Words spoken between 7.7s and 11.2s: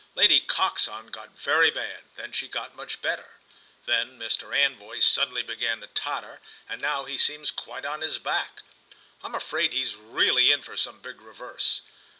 on his back. I'm afraid he's really in for some